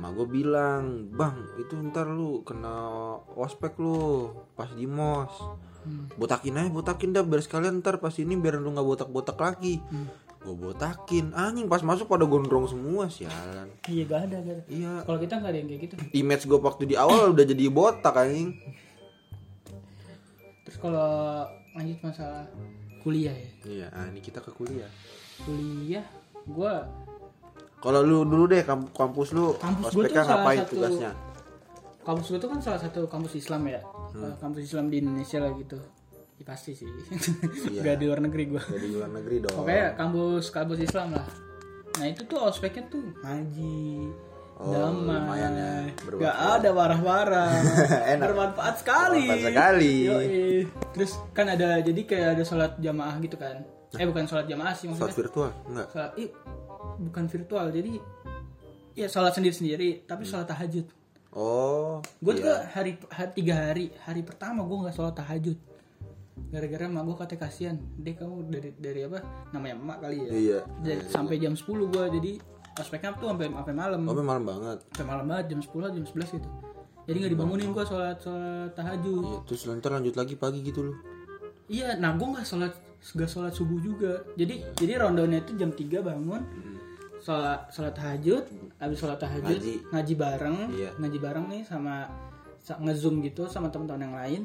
[0.01, 2.75] Ma gue bilang bang itu ntar lu kena
[3.37, 5.31] ospek lu pas di mos.
[6.17, 7.21] Botakin aja botakin dah.
[7.21, 9.77] Biar sekalian ntar pas ini biar lu nggak botak botak lagi
[10.43, 14.63] gue botakin anjing pas masuk pada gondrong semua sialan iya gak ada gak ada.
[14.67, 15.95] iya Kalau kita gak ada yang kayak gitu.
[16.13, 18.51] image gue waktu di awal udah jadi botak anjing
[20.63, 22.43] Terus kalau lanjut masalah
[22.99, 23.49] kuliah ya.
[23.65, 24.87] iya ah, ini kita ke kuliah
[25.39, 26.03] Kuliah
[26.45, 26.87] gua
[27.77, 31.11] kalau lu dulu deh kamp- kampus lu Kampus ospeknya tuh salah satu- tugasnya
[32.01, 33.79] kampus gue tuh kan salah satu kampus Islam ya.
[34.11, 34.35] Hmm.
[34.37, 35.79] Kampus Islam di Indonesia lah gitu.
[36.43, 36.91] Ya, pasti sih.
[37.71, 37.79] Iya.
[37.81, 38.59] Gak di luar negeri gua.
[38.61, 41.23] dari luar negeri dong Pokoknya kampus kampus Islam lah.
[41.93, 44.11] Nah itu tuh ospeknya tuh ngaji,
[44.53, 45.73] Oh, damai, lumayan ya,
[46.19, 47.51] gak ada marah-marah,
[48.13, 48.27] Enak.
[48.27, 49.23] bermanfaat sekali.
[49.23, 49.93] Bermanfaat sekali.
[50.03, 50.27] Yoi.
[50.91, 53.63] Terus kan ada jadi kayak ada sholat jamaah gitu kan?
[53.93, 55.17] Eh bukan sholat jamaah sih Sholat maksudnya.
[55.17, 56.29] virtual enggak Sholat, ih,
[56.99, 57.91] bukan virtual jadi
[58.93, 60.85] ya sholat sendiri-sendiri tapi sholat tahajud.
[61.31, 62.61] oh Gue tuh iya.
[62.69, 65.57] hari, hari tiga hari hari pertama gue nggak sholat tahajud
[66.53, 67.75] gara-gara emak gue katanya kasihan.
[67.97, 69.19] Deh kamu dari dari apa?
[69.49, 70.29] Namanya emak kali ya?
[70.29, 70.59] Iya.
[70.79, 72.31] Jadi, sampai jam 10 gue jadi
[72.73, 73.99] ospeknya tuh sampai sampai malam.
[74.05, 74.77] Oh malam banget.
[74.93, 76.49] Sampai malam banget jam 10 jam 11 gitu.
[77.03, 79.25] Jadi nggak dibangunin gue sholat sholat tahajud.
[79.25, 80.93] Iya terus lantar lanjut lagi pagi gitu lu
[81.65, 84.21] iya nah gue nggak sholat nggak sholat subuh juga.
[84.35, 86.41] Jadi jadi rondonnya itu jam 3 bangun
[87.19, 88.43] sholat sholat tahajud
[88.77, 89.75] habis sholat tahajud Ngaji.
[89.89, 90.89] ngaji, bareng Iya.
[90.99, 92.07] ngaji bareng nih sama
[92.59, 94.41] sa- ngezoom gitu sama teman-teman yang lain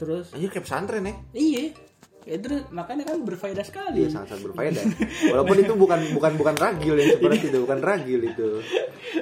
[0.00, 1.64] terus anjir kayak pesantren ya iya
[2.22, 4.84] ya terus makanya kan berfaedah sekali Iya sangat sangat berfaedah.
[5.32, 8.48] Walaupun itu bukan bukan bukan ragil yang seperti itu, bukan ragil itu.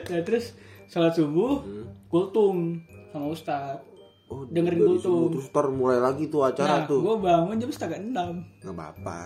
[0.07, 0.55] nah terus
[0.87, 1.63] sholat subuh
[2.07, 3.83] kultum sama ustad
[4.29, 5.01] Oh, Dengerin kultum.
[5.01, 7.01] subuh, Terus ntar mulai lagi tuh acara nah tuh.
[7.01, 9.21] gue bangun jam setengah enam Nggak apa-apa.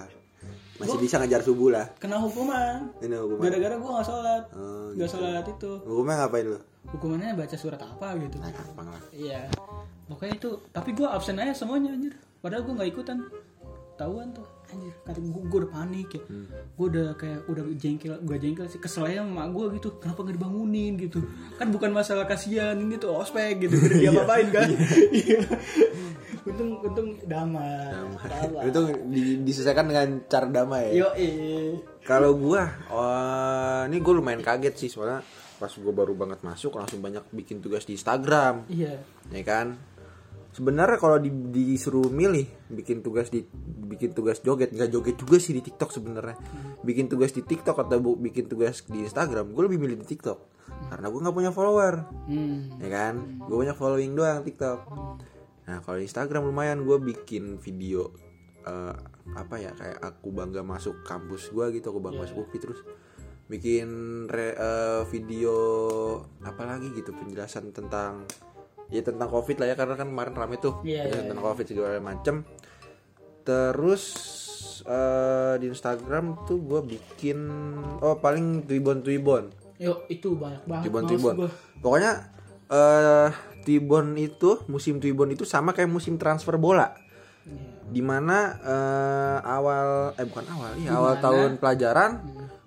[0.79, 1.91] Masih bisa ngejar subuh lah.
[1.97, 3.43] kena hukuman Ini hukuman.
[3.43, 6.59] gara-gara gue nggak sholat Oh, nggak sholat itu Hukumnya ngapain lu?
[6.85, 9.03] hukumannya baca surat apa gitu Nah, gampang lah.
[9.11, 9.43] iya
[10.07, 12.15] pokoknya itu tapi gue absen aja semuanya anjir.
[12.39, 13.19] Padahal gue nggak ikutan.
[13.93, 14.95] Tahuan tuh anjir.
[15.05, 16.23] Kata gue gue udah panik ya.
[16.27, 16.47] Hmm.
[16.51, 19.89] gue udah kayak udah jengkel gue jengkel sih kesel aja sama gue gitu.
[20.01, 21.21] Kenapa nggak dibangunin gitu?
[21.61, 23.77] Kan bukan masalah kasihan ini tuh ospek gitu.
[23.79, 24.69] Udah dia apain kan?
[25.13, 25.39] Iya.
[26.43, 27.95] untung untung damai.
[28.27, 28.67] Damai.
[28.67, 30.91] Itu di- diselesaikan dengan cara damai.
[30.97, 31.07] yo
[32.03, 34.91] Kalau gua, oh, ini gue lumayan kaget sih.
[34.91, 35.23] Soalnya
[35.63, 38.67] pas gue baru banget masuk langsung banyak bikin tugas di Instagram.
[38.67, 38.99] iya.
[39.31, 39.79] Ya kan
[40.53, 43.43] sebenarnya kalau di, disuruh milih bikin tugas di
[43.83, 46.37] bikin tugas joget nggak joget juga sih di TikTok sebenarnya.
[46.81, 50.39] Bikin tugas di TikTok atau bu- bikin tugas di Instagram gue lebih milih di TikTok.
[50.89, 51.95] Karena gue nggak punya follower.
[52.27, 52.77] Hmm.
[52.77, 53.15] ya kan?
[53.43, 54.81] Gue banyak following doang TikTok.
[55.63, 58.13] Nah kalau Instagram lumayan gue bikin video
[58.63, 58.95] eh,
[59.33, 62.25] apa ya kayak aku bangga masuk kampus gua gitu aku bangga Iya.
[62.27, 62.81] masuk UPI terus.
[63.47, 63.89] Bikin
[64.27, 65.55] re- eh, video
[66.41, 68.23] apa lagi gitu penjelasan tentang
[68.93, 71.65] ya tentang covid lah ya karena kan kemarin rame tuh Iya, penjelasan iya, tentang covid
[71.65, 72.35] segala macem
[73.43, 74.03] terus
[74.85, 77.39] eh, di Instagram tuh gua bikin
[77.99, 79.45] oh paling twibbon twibbon
[79.83, 80.83] Yuk, itu banyak banget.
[80.87, 81.35] Twibbon males Twibbon.
[81.43, 81.51] gua.
[81.83, 82.13] Pokoknya
[82.71, 83.29] eh
[83.67, 86.95] Twibbon itu musim Twibbon itu sama kayak musim transfer bola.
[87.43, 87.91] Iya.
[87.91, 92.11] Di mana eh, awal eh bukan awal, iya awal tahun pelajaran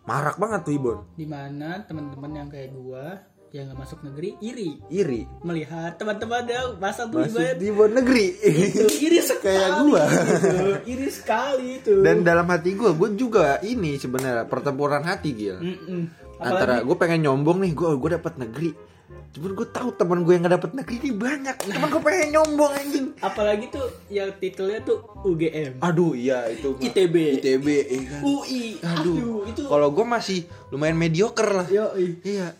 [0.03, 1.07] marak banget Twibbon.
[1.15, 3.15] Di mana teman-teman yang kayak gua
[3.55, 5.23] yang nggak masuk negeri iri Iri.
[5.39, 8.25] melihat teman-teman yang masa tuh Masuk ibarat Twibbon negeri.
[8.35, 10.03] itu iri sekali Kayak gua.
[10.03, 10.57] gitu.
[10.85, 15.55] iri sekali itu Dan dalam hati gue, gue juga ini sebenarnya pertempuran hati Gil.
[16.35, 18.71] Antara gue pengen nyombong nih, gue gue dapat negeri.
[19.31, 21.55] Cuman gue tahu teman gue yang gak dapet negeri ini banyak.
[21.61, 23.07] Cuman gue pengen nyombong anjing.
[23.17, 26.75] apalagi tuh yang titelnya tuh UGM Aduh iya itu.
[26.77, 27.39] ITB.
[27.39, 28.21] ITB iya kan.
[28.21, 31.67] UI Aduh, aduh, itu kalau gue masih lumayan mediocre lah.
[31.69, 32.19] Yoi.
[32.21, 32.51] Iya.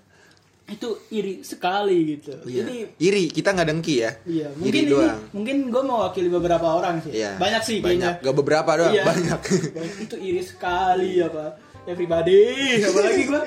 [0.66, 2.64] Itu iri sekali gitu Iya.
[2.66, 4.12] ini Iri, kita nggak dengki ya.
[4.24, 5.20] Iya, Iri mungkin ini, doang.
[5.32, 7.14] mungkin gue mewakili beberapa orang sih.
[7.14, 7.38] Iya.
[7.38, 7.86] Banyak sih banyak.
[7.86, 8.12] kayaknya.
[8.24, 9.04] Gak beberapa doang, Iya.
[9.04, 9.40] banyak.
[10.06, 11.46] itu iri sekali apa.
[11.86, 12.42] Everybody,
[12.90, 13.42] apalagi gue,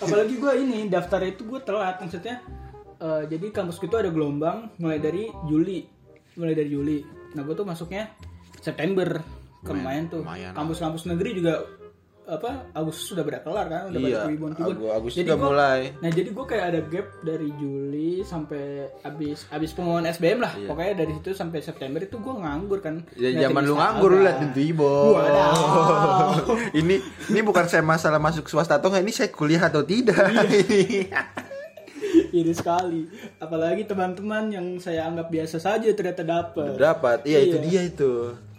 [0.00, 2.42] apalagi gue ini daftar itu gue telat maksudnya.
[2.96, 5.86] eh, jadi kampus itu ada gelombang mulai dari Juli,
[6.34, 6.98] mulai dari Juli.
[7.32, 8.10] Nah gue tuh masuknya
[8.56, 9.22] September
[9.60, 10.22] kemarin tuh.
[10.22, 10.50] lumayan.
[10.52, 11.62] Kampus-kampus negeri juga
[12.26, 14.50] apa Agustus sudah ber kelar kan udah Iya, tribun.
[14.54, 15.92] Agu- Agustus Jadi gua- mulai.
[15.98, 18.64] Nah jadi gue kayak ada gap dari Juli sampai
[19.00, 20.52] abis abis pengumuman SBM lah.
[20.54, 20.66] Iya.
[20.66, 23.04] Pokoknya dari situ sampai September itu gue nganggur kan.
[23.14, 25.20] Ya, zaman lu nganggur lu liat di Ibo.
[26.72, 26.94] Ini
[27.28, 30.16] ini bukan saya masalah masuk swasta atau enggak, ini saya kuliah atau tidak.
[32.30, 33.06] Iri sekali.
[33.36, 36.74] Apalagi teman-teman yang saya anggap biasa saja ternyata dapat.
[36.74, 37.18] Dapat.
[37.24, 37.64] Iya, itu Iya.
[37.64, 38.12] dia itu.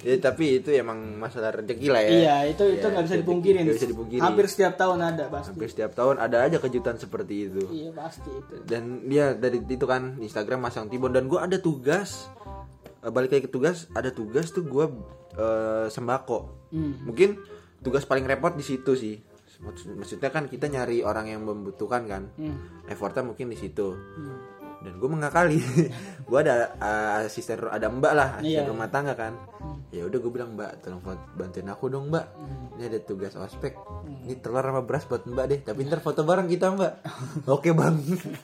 [0.05, 2.09] Ya, tapi itu emang masalah rezeki lah ya.
[2.11, 3.61] Iya itu itu Iya, nggak bisa dipungkirin.
[3.63, 4.21] Nggak bisa dipungkiri.
[4.21, 5.49] Hampir setiap tahun ada pasti.
[5.51, 7.61] Hampir setiap tahun ada aja kejutan seperti itu.
[7.67, 8.53] Iya pasti itu.
[8.63, 12.29] dan dia dari itu kan Instagram masang tibon dan gue ada tugas
[12.97, 14.85] eh, balik lagi ke tugas ada tugas tuh gue
[15.87, 17.03] sembako Hmm.
[17.03, 17.39] mungkin
[17.79, 19.15] tugas paling repot di situ sih
[19.55, 22.59] Maksud- maksudnya kan kita nyari orang yang membutuhkan kan Hmm.
[22.85, 24.54] effortnya mungkin di situ Hmm.
[24.85, 25.57] Dan gue mengakali
[26.29, 28.69] gue ada eh, asisten ada mbak lah asisten Iya.
[28.69, 29.33] rumah tangga kan.
[29.89, 31.01] Ya udah gue bilang mbak tolong
[31.33, 32.29] bantuin aku dong mbak.
[32.75, 33.73] Ini ada tugas ospek.
[34.21, 35.59] Ini telur sama beras buat mbak deh.
[35.61, 36.93] Tapi ntar foto bareng kita mbak.
[37.49, 37.97] Oke bang.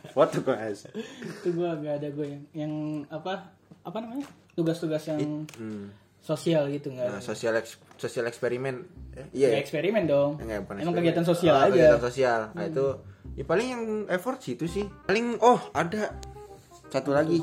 [0.09, 2.73] Foto guys Itu gue nggak ada gue yang yang
[3.07, 4.25] apa apa namanya?
[4.51, 5.93] Tugas-tugas yang Hmm.
[6.19, 7.07] sosial gitu nggak.
[7.09, 8.85] Nah, sosial eks- sosial eksperimen.
[9.11, 10.37] Eh, Ya, iya eksperimen dong.
[10.37, 10.97] Enggak, bukan Emang eksperimen.
[10.97, 11.71] kegiatan sosial Oh, aja.
[11.71, 12.39] kegiatan sosial.
[12.51, 12.85] Nah itu
[13.31, 14.85] ya paling yang effort sih itu sih.
[15.03, 16.15] Paling oh ada
[16.91, 17.39] satu lagi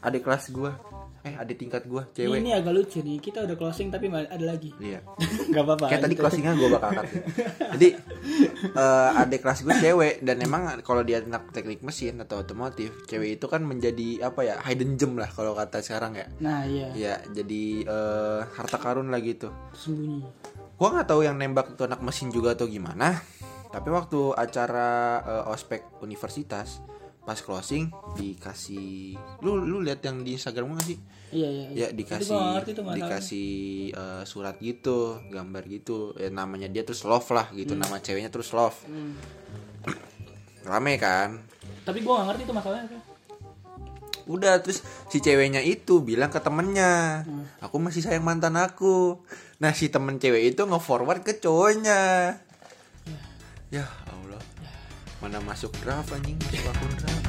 [0.00, 0.78] adik kelas gua
[1.26, 3.18] eh adik tingkat gua cewek Ini agak lucu nih.
[3.18, 4.70] Kita udah closing tapi ada lagi.
[4.78, 5.02] iya
[5.50, 5.90] Gak apa-apa.
[5.90, 6.22] Kayak tadi lanjut.
[6.22, 7.06] closingnya gue bakal cut
[7.74, 7.88] Jadi
[8.62, 13.42] eh, adik kelas gue cewek Dan emang kalau dia anak teknik mesin atau otomotif Cewek
[13.42, 16.94] itu kan menjadi apa ya Hidden gem lah kalau kata sekarang ya Nah iya.
[16.94, 20.22] Ya jadi eh, harta karun lah gitu Sembunyi.
[20.78, 23.18] Gua nggak tahu yang nembak itu anak mesin juga atau gimana
[23.74, 24.90] Tapi waktu acara
[25.26, 26.78] eh, ospek universitas
[27.26, 30.98] Pas closing dikasih Lu lu lihat yang di Instagram gak sih?
[31.28, 31.64] Iya iya.
[31.66, 31.76] iya.
[31.76, 32.96] ya Itu dikasih gua tuh masalahnya.
[33.02, 33.48] dikasih
[33.90, 37.82] eh, surat gitu gambar gitu ya, namanya dia terus love lah gitu Hmm.
[37.82, 38.78] nama ceweknya terus love
[40.64, 41.42] rame kan
[41.82, 42.98] Tapi gue gak ngerti tuh masalahnya apa.
[44.26, 47.46] udah terus si ceweknya itu bilang ke temennya Hmm.
[47.60, 49.22] aku masih sayang mantan aku
[49.56, 52.34] nah si temen cewek itu nge-forward ke cowoknya
[53.68, 54.38] ya Allah
[55.22, 57.25] mana masuk draft anjing masuk akun draft.